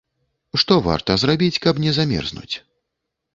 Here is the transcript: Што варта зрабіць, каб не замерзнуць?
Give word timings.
Што 0.61 0.77
варта 0.87 1.17
зрабіць, 1.23 1.61
каб 1.67 1.83
не 1.85 1.91
замерзнуць? 1.99 2.51